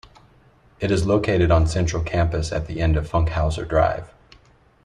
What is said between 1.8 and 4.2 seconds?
campus at the end of Funkhouser Drive.